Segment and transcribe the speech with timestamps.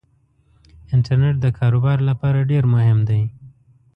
[0.93, 3.21] انټرنيټ دکار وبار لپاره ډیرمهم دی